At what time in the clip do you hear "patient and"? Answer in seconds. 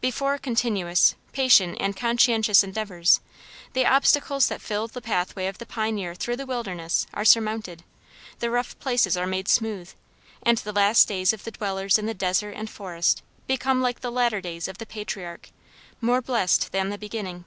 1.34-1.94